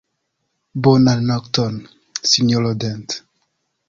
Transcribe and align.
Bonan 0.87 1.19
nokton, 1.31 1.75
sinjoro 2.31 2.73
Dent. 2.85 3.19